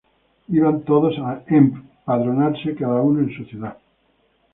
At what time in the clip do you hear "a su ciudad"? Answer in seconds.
3.27-3.77